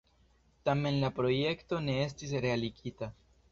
Tamen 0.69 0.97
la 1.03 1.11
projekto 1.19 1.81
ne 1.91 1.99
estis 2.07 2.35
realigita. 2.49 3.15